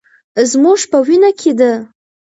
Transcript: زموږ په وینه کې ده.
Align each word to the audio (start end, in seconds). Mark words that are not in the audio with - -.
زموږ 0.51 0.79
په 0.91 0.97
وینه 1.07 1.31
کې 1.39 1.51
ده. 1.59 1.71